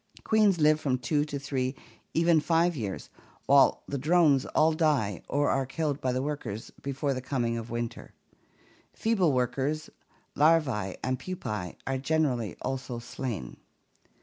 [0.23, 1.75] Queens live from two to three,
[2.15, 3.11] even five years,
[3.45, 7.69] while the drones all die or are killed by the workers before the coming of
[7.69, 8.15] winter.
[8.93, 9.91] Feeble workers,
[10.33, 13.57] larvae, and pupae are generally also slain.